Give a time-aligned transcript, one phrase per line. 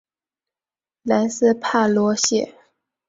[1.03, 2.55] 莱斯帕罗谢。